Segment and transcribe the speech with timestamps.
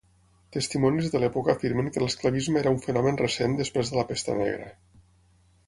[0.55, 4.71] Testimonis de l'època afirmen que l'esclavisme era un fenomen recent després de la Pesta Negra.